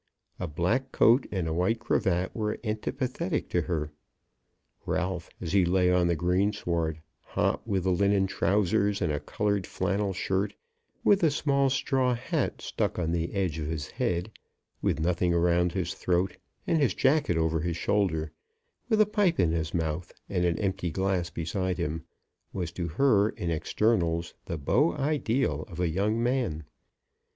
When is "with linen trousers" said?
7.67-8.99